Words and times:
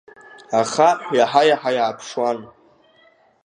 Ахаҳә 0.59 1.05
иаҳа-иаҳа 1.17 1.69
иааԥшуан. 1.75 2.39